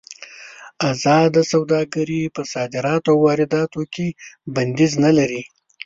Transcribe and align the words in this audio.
ازاده 0.91 1.41
سوداګري 1.53 2.21
په 2.35 2.41
صادراتو 2.53 3.09
او 3.13 3.19
وارداتو 3.25 3.81
کې 3.93 4.07
بندیز 4.55 4.91
نه 5.05 5.11
لري. 5.17 5.41